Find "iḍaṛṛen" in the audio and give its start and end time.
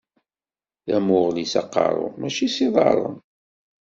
2.67-3.17